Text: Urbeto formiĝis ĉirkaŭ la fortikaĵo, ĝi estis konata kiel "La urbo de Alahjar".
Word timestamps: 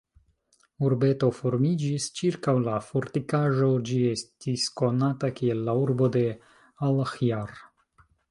Urbeto 0.85 1.27
formiĝis 1.39 2.07
ĉirkaŭ 2.19 2.55
la 2.67 2.79
fortikaĵo, 2.85 3.69
ĝi 3.89 3.99
estis 4.13 4.65
konata 4.83 5.31
kiel 5.41 5.63
"La 5.69 5.77
urbo 5.85 6.09
de 6.19 6.27
Alahjar". 6.89 7.57